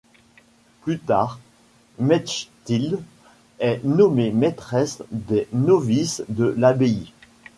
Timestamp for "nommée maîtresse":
3.83-5.03